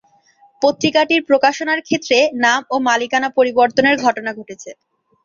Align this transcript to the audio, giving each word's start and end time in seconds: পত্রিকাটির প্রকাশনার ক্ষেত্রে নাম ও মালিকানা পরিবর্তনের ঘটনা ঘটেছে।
পত্রিকাটির 0.61 1.21
প্রকাশনার 1.29 1.79
ক্ষেত্রে 1.81 2.17
নাম 2.43 2.61
ও 2.69 2.85
মালিকানা 2.87 3.29
পরিবর্তনের 3.37 3.95
ঘটনা 4.05 4.31
ঘটেছে। 4.39 4.69